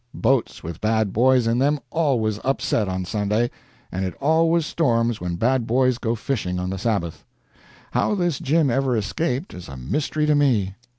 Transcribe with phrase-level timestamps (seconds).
[0.15, 3.51] Boats with bad boys in them always upset on Sunday,
[3.91, 7.23] and it always storms when bad boys go fishing on the Sabbath.
[7.91, 10.73] How this Jim ever escaped is a mystery to me.